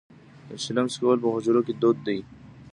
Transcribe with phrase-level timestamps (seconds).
[0.49, 2.19] د چلم څکول په حجرو کې دود دی.